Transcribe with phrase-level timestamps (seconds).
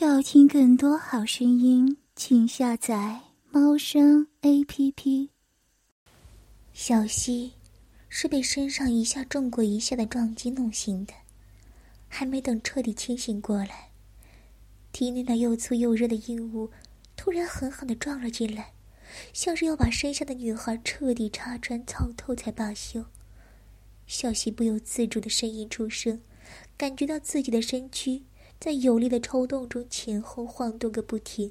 [0.00, 5.30] 要听更多好声音，请下载猫声 A P P。
[6.72, 7.54] 小溪
[8.08, 11.12] 是被身上一下重过一下的撞击弄醒的，
[12.06, 13.90] 还没等彻底清醒过来，
[14.92, 16.70] 体内那又粗又热的硬物
[17.16, 18.72] 突然狠狠的撞了进来，
[19.32, 23.04] 像是要把身下的女孩彻底插穿操透才罢休。
[24.06, 26.20] 小溪不由自主的呻吟出声，
[26.76, 28.22] 感觉到自己的身躯。
[28.60, 31.50] 在有力的抽动中前后晃动个不停。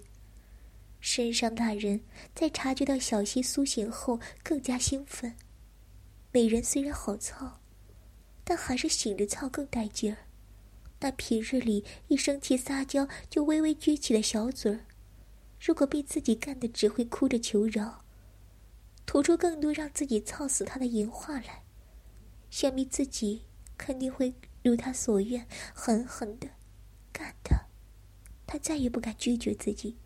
[1.00, 2.02] 身上大人
[2.34, 5.36] 在察觉到小溪苏醒后更加兴奋。
[6.32, 7.62] 美人虽然好操，
[8.44, 10.18] 但还是醒着操更带劲儿。
[11.00, 14.86] 那平日里一生气撒娇就微微撅起的小嘴儿，
[15.62, 18.04] 如果被自己干的只会哭着求饶，
[19.06, 21.64] 吐出更多让自己操死他的淫话来，
[22.50, 23.44] 想必自己
[23.78, 26.50] 肯定会如他所愿，狠狠的。
[27.18, 27.66] 干的，
[28.46, 29.98] 他再也不敢拒绝自己。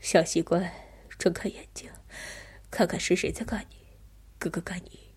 [0.00, 0.72] 小习惯，
[1.18, 1.90] 睁开眼睛，
[2.70, 3.76] 看看是谁在干你。
[4.38, 5.14] 哥哥干你，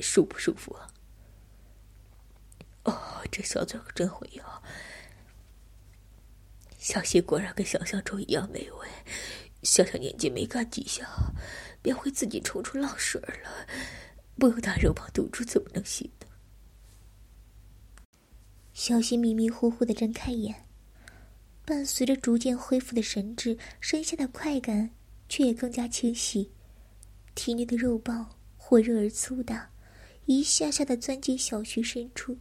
[0.00, 0.88] 舒不舒服啊？
[2.84, 4.62] 哦，这小嘴可真会咬。
[6.76, 8.88] 小溪果然跟想象中一样美味。
[9.62, 11.08] 小小年纪没干几下，
[11.80, 13.66] 便会自己冲出浪水了，
[14.38, 16.10] 不用大肉棒堵住，怎么能行？
[18.74, 20.66] 小溪迷迷糊糊的睁开眼，
[21.64, 24.90] 伴随着逐渐恢复的神智，身下的快感
[25.28, 26.50] 却也更加清晰。
[27.36, 29.70] 体内的肉棒火热而粗大，
[30.26, 32.36] 一下下的钻进小穴深处，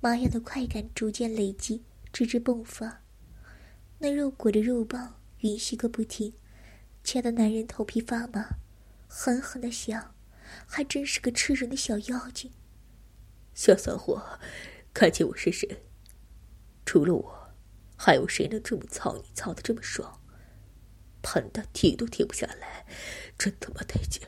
[0.00, 3.02] 麻痒的快感逐渐累积，直至迸发。
[4.00, 6.34] 那肉裹着肉棒，吮吸个不停，
[7.04, 8.48] 掐得男人头皮发麻，
[9.06, 10.12] 狠狠的想，
[10.66, 12.50] 还真是个吃人的小妖精。
[13.54, 14.40] 小骚货。
[14.94, 15.84] 看起我是谁？
[16.84, 17.54] 除了我，
[17.96, 20.20] 还有谁能这么操你操的这么爽？
[21.22, 22.84] 喷的停都停不下来，
[23.38, 24.20] 真他妈带劲！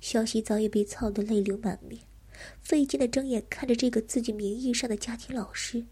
[0.00, 2.02] 小西早已被操得泪流满面，
[2.60, 5.86] 费劲的睁眼看着这个自己名义上的家庭老师，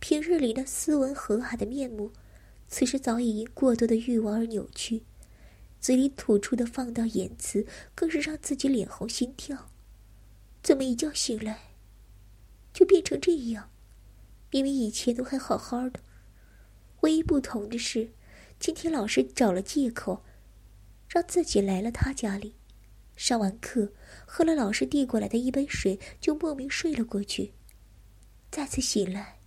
[0.00, 2.12] 平日里那斯文和蔼的面目，
[2.66, 5.04] 此时早已因过多的欲望而扭曲，
[5.80, 7.64] 嘴里吐出的放荡言辞
[7.94, 9.70] 更是让自己脸红心跳。
[10.62, 11.67] 怎么一觉醒来？
[12.78, 13.72] 就变成这样，
[14.52, 15.98] 明明以前都还好好的，
[17.00, 18.12] 唯一不同的是，
[18.60, 20.24] 今天老师找了借口，
[21.08, 22.54] 让自己来了他家里，
[23.16, 23.92] 上完课，
[24.24, 27.52] 喝了老师递过来的一杯水，就莫名睡了过去。
[28.48, 29.40] 再次醒来，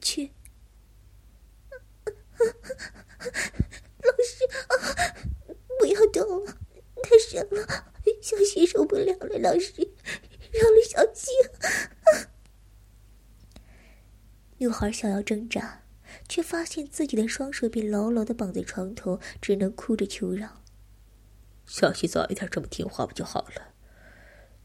[0.00, 0.30] 却，
[2.08, 2.14] 老
[4.24, 4.48] 师，
[5.78, 6.56] 不要动了，
[7.02, 7.92] 太深了，
[8.22, 9.86] 小溪受不了了，老师，
[10.50, 11.04] 饶了小
[14.68, 15.80] 女孩想要挣扎，
[16.28, 20.62] 却发现自己的双手被牢牢的绑在床头，只能哭着求饶。
[21.64, 23.72] 小希早一点这么听话不就好了？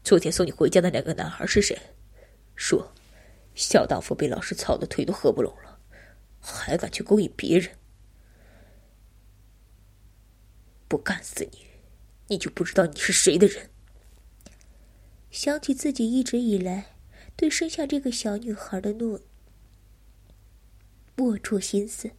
[0.02, 1.78] 昨天送你回家的两个男孩是谁？
[2.54, 2.92] 说，
[3.54, 5.80] 小荡妇被老师操的腿都合不拢了，
[6.38, 7.70] 还敢去勾引别人？
[10.86, 11.66] 不干死你，
[12.26, 13.70] 你就不知道你是谁的人。
[15.30, 16.94] 想起自己一直以来
[17.34, 19.18] 对生下这个小女孩的诺。
[21.18, 22.10] 握住心思，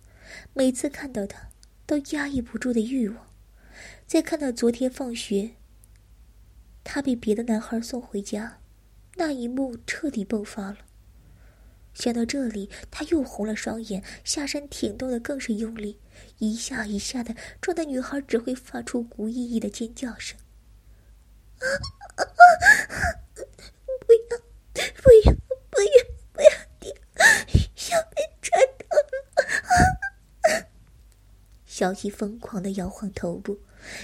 [0.53, 1.49] 每次看到他，
[1.85, 3.27] 都压抑不住的欲望。
[4.07, 5.55] 再看到昨天放学，
[6.83, 8.61] 他被别的男孩送回家，
[9.15, 10.77] 那一幕彻底爆发了。
[11.93, 15.99] 想到这里，他又红了双眼，下身挺动的更是用力，
[16.39, 20.37] 一下一下的撞的女孩只会发出无意义的尖叫声
[21.65, 24.13] 要，不
[25.23, 25.33] 要，
[25.71, 26.93] 不要，不要停！
[27.91, 29.01] 要被抓到了！
[31.77, 33.59] 小溪疯狂的摇晃头部，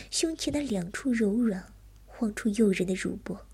[0.10, 1.72] 胸前的两处柔软，
[2.06, 3.48] 晃出诱人的乳波。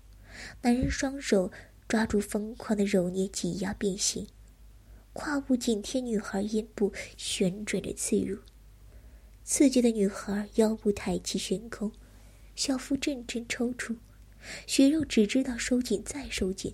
[0.62, 1.52] 男人双手
[1.86, 4.26] 抓住疯狂的揉捏、挤压、变形，
[5.12, 8.40] 胯部紧贴女孩阴部，旋转着刺入。
[9.44, 11.92] 刺激的女孩腰部抬起悬空，
[12.56, 13.98] 小腹阵阵抽搐，
[14.66, 16.72] 血肉只知道收紧再收紧。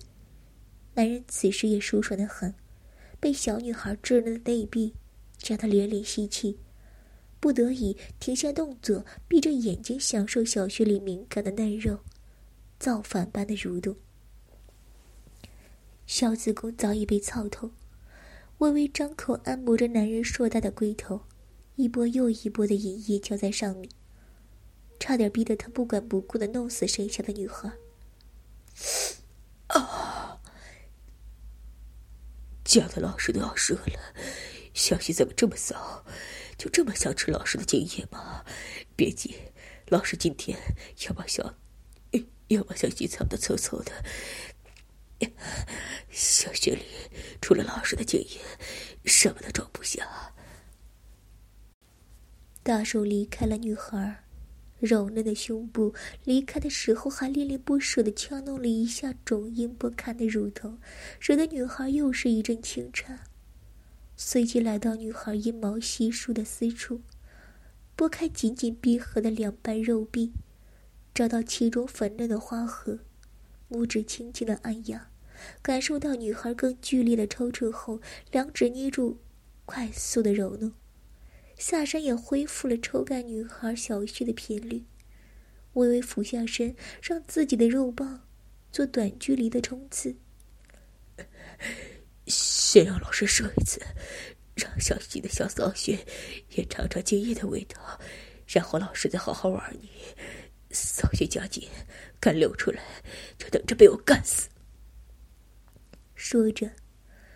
[0.95, 2.55] 男人此时也舒爽的很。
[3.19, 4.95] 被小女孩稚嫩的内壁
[5.37, 6.57] 夹得连连吸气，
[7.45, 11.99] 不得已停下动作，闭着眼睛享受小穴里敏感的嫩肉，
[12.79, 13.95] 造反般的蠕动。
[16.07, 17.69] 小子宫早已被操透，
[18.57, 21.21] 微微张口按摩着男人硕大的龟头，
[21.75, 23.87] 一波又一波的淫液浇在上面，
[24.99, 27.71] 差点逼得他不管不顾的弄死身下的女孩。
[32.65, 33.99] 吓得老师都要射了。
[34.73, 36.03] 小西怎么这么骚？
[36.57, 38.43] 就这么想吃老师的精液吗？
[38.95, 39.35] 别急，
[39.87, 40.57] 老师今天
[41.07, 41.55] 要把小，
[42.47, 43.91] 要把小西藏的臭臭的。
[46.09, 46.83] 小学里
[47.41, 48.39] 除了老师的精液，
[49.05, 50.33] 什么都装不下。
[52.63, 54.23] 大手离开了女孩，
[54.79, 55.93] 柔嫩的胸部，
[56.23, 60.77] 离开的时候还恋恋不舍的敲弄了一下肿硬不堪的乳头，
[61.19, 63.19] 惹得女孩又是一阵轻颤。
[64.17, 67.01] 随即来到女孩阴毛稀疏的私处，
[67.95, 70.31] 拨开紧紧闭合的两瓣肉壁，
[71.13, 72.99] 找到其中粉嫩的花核，
[73.69, 75.09] 拇指轻轻的按压，
[75.61, 77.99] 感受到女孩更剧烈的抽搐后，
[78.31, 79.19] 两指捏住，
[79.65, 80.71] 快速的揉弄，
[81.57, 84.85] 下身也恢复了抽干女孩小穴的频率，
[85.73, 88.21] 微微俯下身，让自己的肉棒
[88.71, 90.15] 做短距离的冲刺。
[92.27, 93.79] 先让老师射一次，
[94.55, 95.97] 让小西的小骚穴
[96.55, 97.99] 也尝尝精液的味道，
[98.47, 99.89] 然后老师再好好玩你。
[100.71, 101.67] 骚穴加紧，
[102.19, 102.83] 敢流出来，
[103.37, 104.49] 就等着被我干死。
[106.15, 106.69] 说着，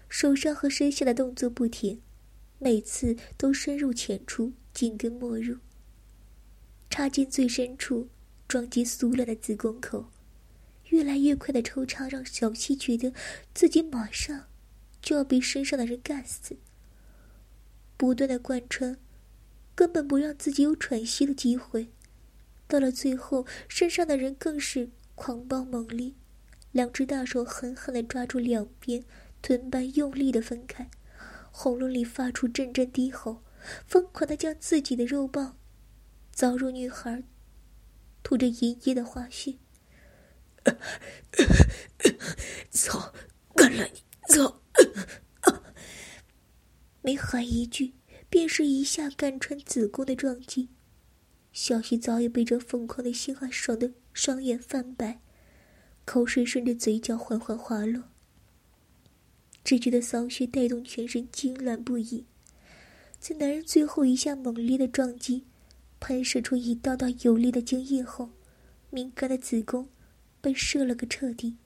[0.10, 2.02] 手上和身下的动作不停，
[2.58, 5.58] 每次都深入浅出，紧跟没入，
[6.90, 8.10] 插进最深处，
[8.48, 10.12] 撞击酥软的子宫口。
[10.86, 13.14] 越来越快的抽插让小西觉得
[13.54, 14.48] 自己马上。
[15.10, 16.56] 就要被身上的人干死。
[17.98, 18.96] 不断的贯穿，
[19.74, 21.92] 根本不让自己有喘息的机会。
[22.68, 26.14] 到了最后，身上的人更是狂暴猛烈，
[26.74, 29.04] 两只大手狠狠的抓住两边
[29.42, 30.88] 臀瓣，用力的分开，
[31.50, 33.42] 喉咙里发出阵阵低吼，
[33.88, 35.58] 疯狂的将自己的肉棒
[36.36, 37.24] 凿入女孩
[38.22, 39.58] 吐着淫液的花絮。
[42.70, 43.12] 操，
[43.56, 44.04] 干了你！
[44.28, 44.62] 操！
[47.02, 47.94] 没喊一句，
[48.30, 50.70] 便是一下干穿子宫的撞击。
[51.52, 55.20] 小西早已被这疯狂的性爱爽得双眼泛白，
[56.06, 58.04] 口水顺着嘴角缓缓滑落。
[59.64, 62.26] 只觉得骚穴带动全身痉挛不已，
[63.20, 65.46] 在男人最后一下猛烈的撞击，
[66.00, 68.32] 喷射出一道道有力的精液后，
[68.90, 69.90] 敏感的子宫
[70.42, 71.58] 被射了个彻底。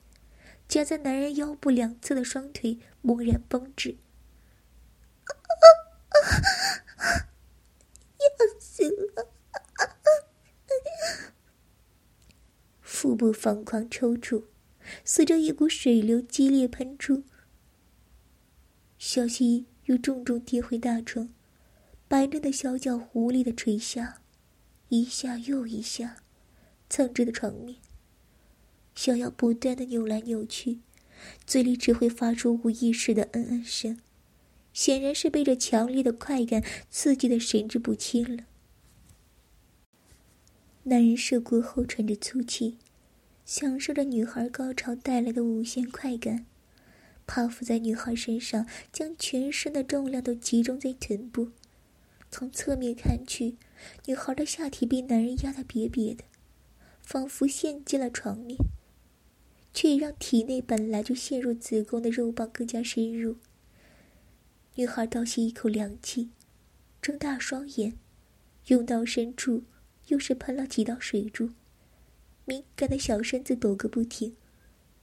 [0.74, 3.96] 夹在男人腰部两侧的双腿猛然绷直，
[8.18, 9.30] 要死了！
[12.82, 14.46] 腹部疯狂抽搐，
[15.06, 17.24] 随着一股水流激烈喷出，
[18.98, 21.30] 小溪又重重跌回大床，
[22.08, 24.24] 白嫩的小脚无力的垂下，
[24.90, 26.24] 一下又一下，
[26.90, 27.78] 蹭着的床面。
[28.96, 30.80] 想要不断的扭来扭去，
[31.46, 34.00] 嘴里只会发出无意识的嗯嗯声，
[34.72, 38.44] 显然是被这强烈的快感刺激的神志不清了。
[40.84, 42.78] 男人射过后喘着粗气，
[43.46, 46.46] 享受着女孩高潮带来的无限快感，
[47.26, 51.52] 趴伏在女孩身上，将全身的重量都集中在臀部。
[52.30, 53.56] 从侧面看去，
[54.08, 56.24] 女孩的下体被男人压得瘪瘪的，
[57.02, 58.58] 仿佛陷进了床面。
[59.74, 63.38] 却也让体内本来就陷入子宫的肉棒更加深入。
[64.76, 66.30] 女孩倒吸一口凉气，
[67.02, 67.98] 睁大双眼，
[68.66, 69.64] 甬道深处
[70.08, 71.52] 又是喷了几道水柱，
[72.46, 74.36] 敏感的小身子抖个不停，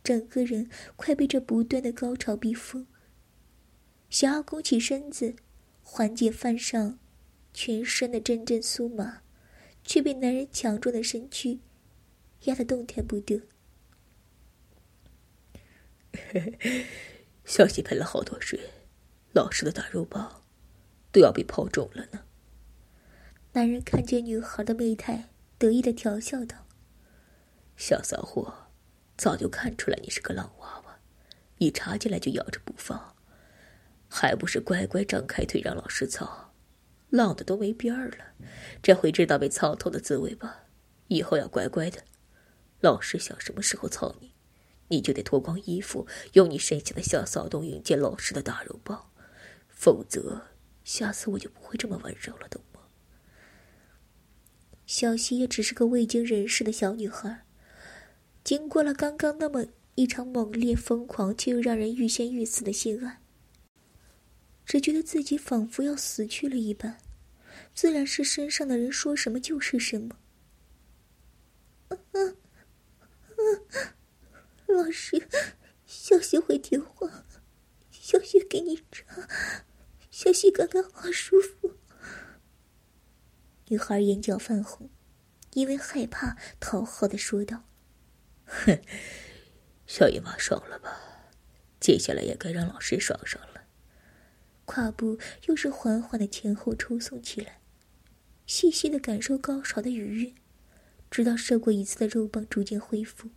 [0.03, 2.87] 整个人快被这不断的高潮逼疯。
[4.09, 5.37] 想要弓起身子，
[5.83, 6.99] 缓解犯上
[7.53, 9.23] 全身的阵阵酥麻，
[9.85, 11.61] 却被男人强壮的身躯
[12.45, 13.43] 压得动弹不得。
[16.13, 16.87] 嘿嘿
[17.45, 18.59] 小西喷了好多水，
[19.33, 20.43] 老师的大肉包
[21.13, 22.21] 都要被泡肿了呢。
[23.53, 26.67] 男人看见女孩的媚态，得意的调笑道
[27.77, 28.69] ：“小骚货，
[29.17, 31.01] 早就看出来你是个浪娃娃，
[31.59, 33.17] 一插进来就咬着不放，
[34.09, 36.55] 还不是乖乖张开腿让老师操，
[37.09, 38.49] 浪的都没边儿了。
[38.81, 40.67] 这回知道被操透的滋味吧？
[41.09, 42.05] 以后要乖乖的，
[42.81, 44.30] 老师想什么时候操你。”
[44.91, 49.11] 你就得脱光衣服，用你身下的小骚动迎接老师的大肉棒，
[49.69, 50.49] 否则
[50.85, 52.81] 下次我就不会这么温柔了，懂吗？
[54.87, 57.45] 小希也只是个未经人事的小女孩，
[58.43, 63.21] 经过了刚刚那么一场猛烈、疯狂却又让人欲仙欲死的性爱，
[64.67, 66.99] 只觉得自己仿佛要死去了一般，
[67.73, 70.17] 自然是身上的人说什么就是什么。
[74.71, 75.29] 老师，
[75.85, 77.25] 小希会听话，
[77.91, 79.29] 小雪给你扎，
[80.11, 81.77] 小雪刚刚好舒服。
[83.69, 84.91] 女孩眼角泛红，
[85.53, 87.65] 因为害怕，讨好的说道
[88.45, 88.81] ：“哼，
[89.87, 91.01] 小姨妈爽了吧？
[91.79, 93.63] 接下来也该让老师爽爽了。”
[94.67, 97.61] 胯部又是缓缓的前后抽送起来，
[98.47, 100.35] 细细的感受高潮的愉悦，
[101.11, 103.31] 直到射过一次的肉棒逐渐恢复。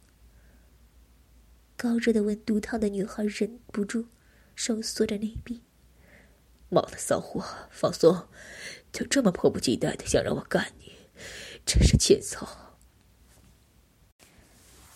[1.83, 4.07] 高热的温度烫的女孩忍不住
[4.55, 5.63] 收缩着内壁。
[6.69, 8.29] 妈的骚货，放松！
[8.93, 10.93] 就这么迫不及待的想让我干你，
[11.65, 12.77] 真是欠操！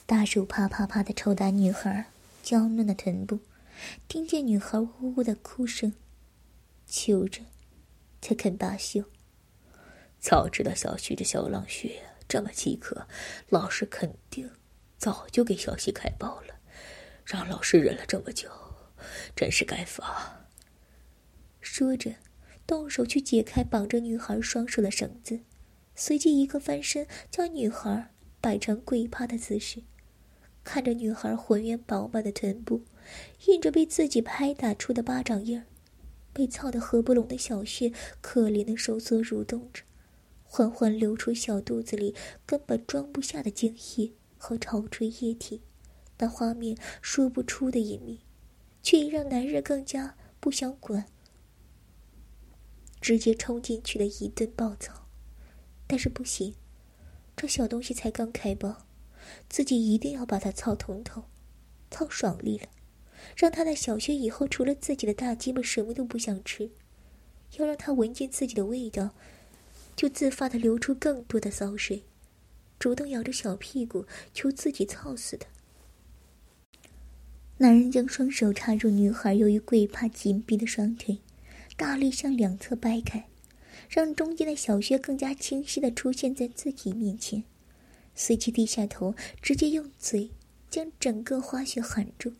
[0.05, 2.09] 大手啪啪啪的抽打女孩
[2.41, 3.41] 娇嫩的臀部，
[4.07, 5.91] 听见女孩呜呜的哭声，
[6.85, 7.41] 求着
[8.21, 9.03] 才肯罢休。
[10.21, 13.09] 早知道小徐这小狼血这么饥渴，
[13.49, 14.49] 老师肯定
[14.97, 16.56] 早就给小西开包了。
[17.27, 18.49] 让老师忍了这么久，
[19.35, 20.47] 真是该罚。
[21.59, 22.15] 说着，
[22.65, 25.41] 动手去解开绑着女孩双手的绳子，
[25.93, 29.83] 随即一个翻身，将女孩摆成跪趴的姿势。
[30.63, 32.83] 看着女孩浑圆饱满的臀部，
[33.47, 35.65] 印着被自己拍打出的巴掌印儿，
[36.31, 37.91] 被操得合不拢的小穴
[38.21, 39.83] 可怜的收缩蠕动着，
[40.45, 42.15] 缓缓流出小肚子里
[42.45, 45.63] 根本装不下的精液和潮吹液体。
[46.19, 48.21] 那画面说不出的隐秘，
[48.81, 51.05] 却也让男人更加不想管，
[52.99, 55.07] 直接冲进去的一顿暴躁。
[55.85, 56.55] 但是不行，
[57.35, 58.87] 这小东西才刚开包，
[59.47, 61.25] 自己一定要把它操通透，
[61.89, 62.67] 操爽利了，
[63.35, 66.71] 让他在小学以后除了自己的大鸡巴什么都不想吃，
[67.57, 69.11] 要让他闻见自己的味道，
[69.95, 72.03] 就自发的流出更多的骚水，
[72.77, 75.47] 主动摇着小屁股求自己操死他。
[77.59, 81.17] 男人将双手插入女孩由于跪趴紧闭的双腿，
[81.75, 83.27] 大力向两侧掰开，
[83.89, 87.43] 让中间的小穴更加清晰的出现在自己面前。
[88.13, 90.29] 随即低下头，直接用嘴
[90.69, 92.33] 将整个花穴含住，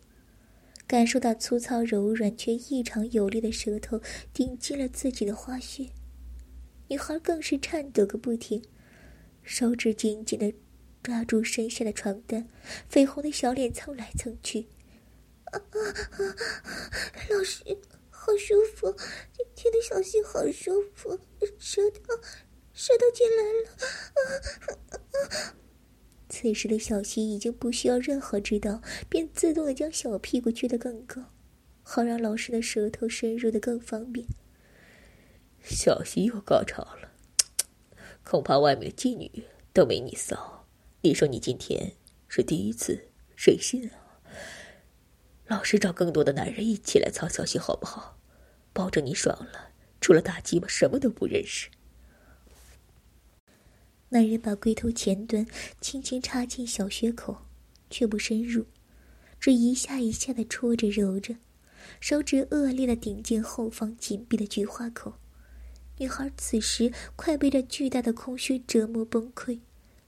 [0.85, 3.99] 感受到粗糙柔软却异常有力的舌头
[4.31, 5.87] 顶进了自己的花穴，
[6.89, 8.61] 女孩更是颤抖个不停，
[9.41, 10.53] 手指紧紧的
[11.01, 12.47] 抓住身下的床单，
[12.91, 14.67] 绯红的小脸蹭来蹭去。
[15.51, 15.77] 啊啊
[16.11, 16.35] 啊！
[17.29, 17.63] 老师，
[18.09, 18.91] 好舒服，
[19.33, 21.19] 今天的小溪好舒服，
[21.57, 21.99] 舌头，
[22.73, 23.69] 舌头进来了。
[24.15, 24.19] 啊
[24.91, 25.55] 啊！
[26.29, 31.23] 此时的小溪已经不需要任何指导，便自动的将小屁股撅得更高，
[31.81, 34.27] 好让老师的舌头深入的更方便。
[35.63, 37.11] 小溪又高潮了，
[38.23, 40.67] 恐怕外面的妓女都没你骚。
[41.01, 41.93] 你说你今天
[42.27, 44.06] 是第一次，谁信啊？
[45.47, 48.17] 老师找更多的男人一起来操小溪，好不好？
[48.73, 49.69] 保证你爽了，
[50.01, 51.69] 除了大鸡巴什么都不认识。
[54.09, 55.45] 男人把龟头前端
[55.79, 57.45] 轻轻插进小穴口，
[57.89, 58.65] 却不深入，
[59.39, 61.35] 只一下一下的戳着揉着，
[62.01, 65.13] 手指恶劣的顶进后方紧闭的菊花口。
[65.97, 69.59] 女孩此时快被这巨大的空虚折磨崩溃，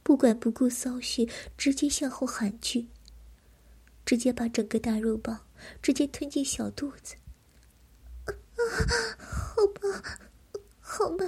[0.03, 1.27] 不管不顾骚穴，
[1.57, 2.87] 直接向后喊去。
[4.09, 5.45] 直接把整个大肉包
[5.83, 7.13] 直接吞进小肚子，
[8.25, 8.33] 啊，
[9.19, 10.03] 好棒，
[10.79, 11.27] 好棒！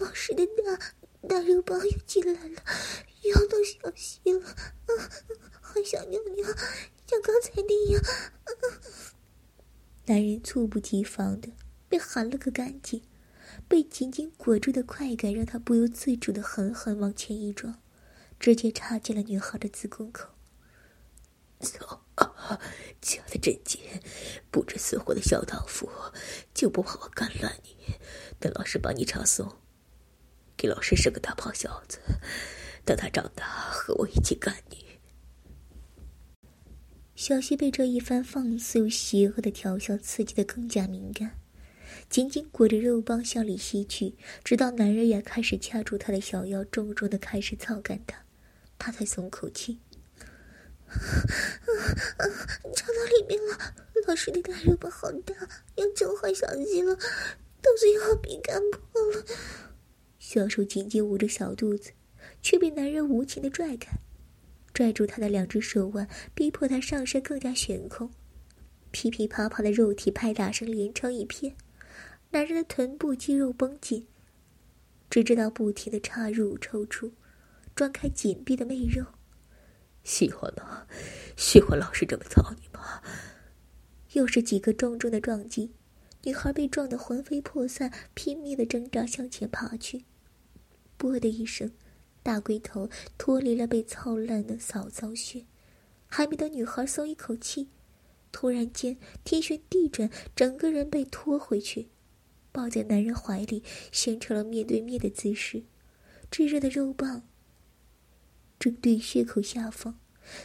[0.00, 2.64] 老师的大大肉包又进来了，
[3.22, 4.90] 要到小溪了，啊，
[5.60, 6.44] 好想尿尿，
[7.06, 8.02] 像刚才那样。
[10.06, 11.50] 男人猝不及防的
[11.88, 13.00] 被含了个干净，
[13.68, 17.80] 被紧紧裹住的快感让他不由自主的狠狠往前一撞，
[18.40, 20.30] 直接插进了女孩的子宫口。
[21.62, 22.02] 操！
[23.00, 23.80] 夹的真紧，
[24.50, 25.88] 不知死活的小荡妇，
[26.52, 27.94] 就不怕我干烂你？
[28.38, 29.56] 等老师把你插松，
[30.56, 31.98] 给老师生个大胖小子，
[32.84, 35.00] 等他长大和我一起干你。
[37.16, 41.38] 小溪被这一番放肆又邪恶的调笑刺激的更加敏感，
[42.08, 44.14] 紧紧裹着肉棒向里吸去，
[44.44, 48.24] 直到男人也开始掐住他的小腰，重重的开始操干他，
[48.78, 49.80] 他才松口气。
[52.74, 53.74] 插到里面了，
[54.06, 55.34] 老师的大肉棒好大，
[55.76, 59.24] 要整坏小鸡了，到最后被干破了。
[60.18, 61.90] 小手紧紧捂着小肚子，
[62.40, 63.98] 却被男人无情的拽开，
[64.72, 68.10] 拽住他的两只手腕，逼迫他上身更加悬空。
[68.90, 71.54] 噼噼啪啪的肉体拍打声连成一片，
[72.30, 74.06] 男人的臀部肌肉绷紧，
[75.10, 77.12] 只知道不停的插入抽出，
[77.74, 79.04] 撞开紧闭的媚肉。
[80.04, 80.86] 喜欢吗？
[81.36, 83.02] 喜欢老师这么操你吗？
[84.12, 85.72] 又是几个重重的撞击，
[86.24, 90.04] 女孩被撞得魂飞魄散，拼命的挣扎向前爬去。
[90.96, 91.72] 啵的一声，
[92.22, 95.46] 大龟头脱离了被操烂的嫂嫂穴，
[96.06, 97.68] 还没等女孩松一口气，
[98.30, 101.88] 突然间天旋地转，整个人被拖回去，
[102.52, 105.64] 抱在男人怀里，形成了面对面的姿势。
[106.30, 107.26] 炙热的肉棒
[108.62, 109.96] 正对血口下方，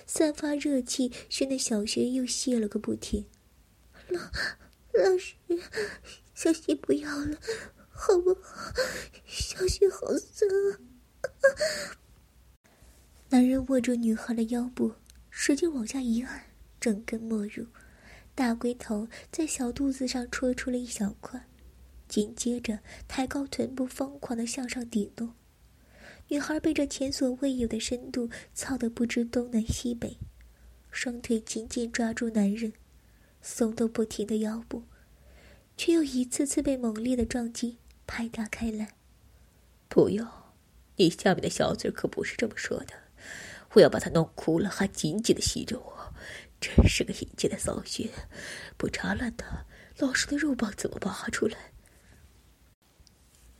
[0.08, 3.28] 散发热气，熏得小轩又泄了个不停。
[4.08, 5.36] 老老师，
[6.34, 7.38] 小溪不要了，
[7.92, 8.74] 好不好？
[9.24, 10.82] 小溪好酸啊！
[13.30, 14.96] 男人握住女孩的腰部，
[15.30, 16.48] 使劲往下一按，
[16.80, 17.68] 整根没入，
[18.34, 21.48] 大龟头在小肚子上戳出了一小块，
[22.08, 25.36] 紧接着抬高臀部，疯狂的向上顶弄。
[26.30, 30.18] 女孩被这前所未有的深度操得不知东南西北，
[30.92, 32.74] 双腿紧紧抓住男人，
[33.42, 34.84] 松动不停的腰部，
[35.78, 38.90] 却又一次次被猛烈的撞击拍打开来。
[39.88, 40.28] 不用，
[40.98, 42.88] 你下面的小嘴可不是这么说的。
[43.74, 46.14] 我要把他弄哭了，还紧紧的吸着我，
[46.60, 48.10] 真是个淫贱的骚穴！
[48.76, 49.66] 不扎烂他，
[50.00, 51.72] 老师的肉棒怎么拔出来？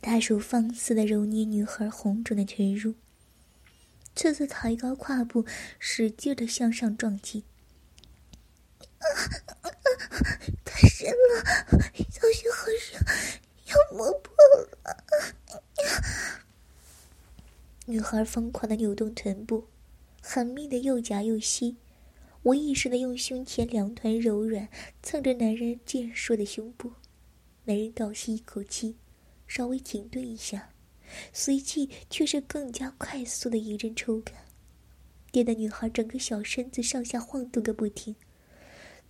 [0.00, 2.94] 大手放肆的揉捏女孩红肿的唇乳，
[4.14, 5.44] 次次抬高胯部，
[5.78, 7.44] 使劲的向上撞击。
[10.64, 11.44] 太深了，
[12.10, 13.00] 小心好深，
[13.66, 15.04] 要磨破了！
[17.86, 19.66] 女孩疯狂的扭动臀部，
[20.22, 21.76] 狠命的又夹又吸，
[22.44, 24.68] 无意识的用胸前两团柔软
[25.02, 26.92] 蹭着男人健硕的胸部。
[27.64, 28.96] 男人倒吸一口气。
[29.48, 30.70] 稍微停顿一下，
[31.32, 34.36] 随即却是更加快速的一阵抽感，
[35.32, 38.14] 电得女孩整个小身子上下晃动个不停。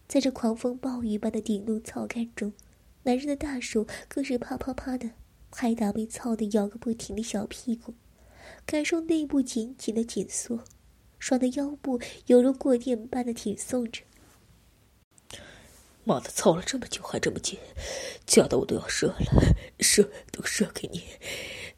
[0.07, 2.53] 在这狂风暴雨般的顶怒操干中，
[3.03, 5.11] 男人的大手更是啪啪啪的
[5.51, 7.93] 拍打被操得摇个不停的小屁股，
[8.65, 10.65] 感受内部紧紧的紧缩，
[11.19, 14.03] 爽的腰部犹如过电般的挺送着。
[16.09, 17.59] 妈的，操了这么久还这么紧，
[18.27, 21.03] 夹的我都要射了，射都射给你，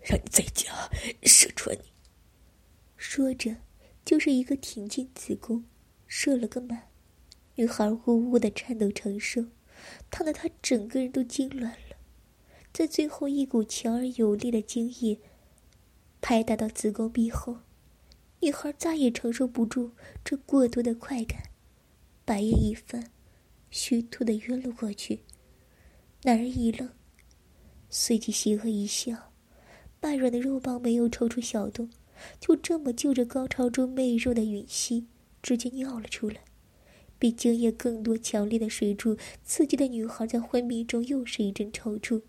[0.09, 0.89] 让你在家
[1.25, 1.91] 射穿你。
[2.97, 3.57] 说着，
[4.05, 5.65] 就是一个挺进子宫，
[6.07, 6.91] 射了个满。
[7.57, 9.47] 女孩呜呜的颤抖承受，
[10.13, 11.97] 烫得她整个人都痉挛了。
[12.73, 15.19] 在最后一股强而有力的精液
[16.21, 17.59] 拍打到子宫壁后，
[18.39, 19.91] 女孩再也承受不住
[20.25, 21.51] 这过多的快感，
[22.25, 23.11] 白眼一翻。
[23.71, 25.21] 虚脱的晕了过去，
[26.25, 26.91] 男人一愣，
[27.89, 29.33] 随即邪恶一笑，
[30.01, 31.91] 半软的肉棒没有抽出小洞，
[32.41, 35.07] 就这么就着高潮中媚肉的吮吸，
[35.41, 36.43] 直接尿了出来。
[37.19, 42.23] 比精液更多、强烈的水柱刺激的女孩在昏迷中又是一阵抽搐，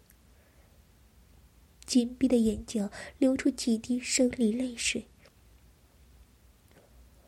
[1.85, 5.07] 紧闭的眼角流出几滴生理泪水。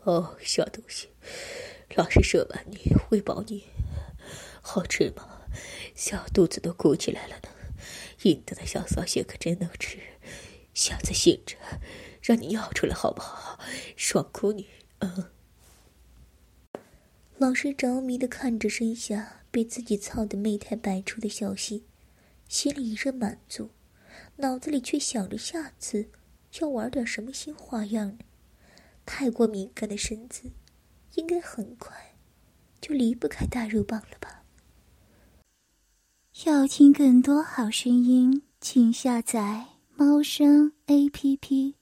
[0.03, 1.07] 哦，小东西，
[1.95, 2.77] 老师射完你，
[3.11, 3.63] 喂饱你。
[4.63, 5.41] 好吃吗？
[5.93, 7.49] 小肚子都鼓起来了呢。
[8.23, 9.99] 硬的的小骚穴可真能吃，
[10.73, 11.57] 下次醒着
[12.21, 13.59] 让你尿出来好不好？
[13.97, 14.69] 爽哭你！
[14.99, 15.29] 嗯。
[17.37, 21.83] 老师着迷的看着身下被自己操的媚态百出的小溪，
[22.47, 23.71] 心里一阵满足，
[24.37, 26.09] 脑子里却想着下次
[26.59, 28.19] 要玩点什么新花样呢？
[29.05, 30.51] 太过敏感的身子，
[31.15, 32.15] 应该很快
[32.79, 34.42] 就离不开大肉棒了吧？
[36.41, 39.65] 要听更多好声音，请下载
[39.95, 41.75] 猫声 A P P。